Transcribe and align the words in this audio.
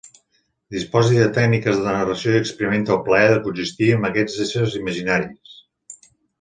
Disposa 0.75 1.17
de 1.19 1.27
tècniques 1.35 1.77
de 1.81 1.93
narració 1.97 2.33
i 2.33 2.39
experimenta 2.45 2.97
el 2.97 3.01
plaer 3.11 3.29
de 3.35 3.37
coexistir 3.45 3.93
amb 3.99 4.11
aquests 4.13 4.43
éssers 4.49 4.77
imaginaris. 4.83 5.57